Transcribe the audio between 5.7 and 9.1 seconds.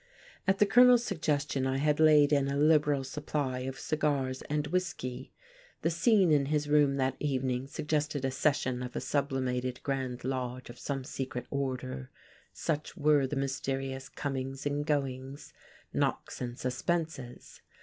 The scene in his room that evening suggested a session of a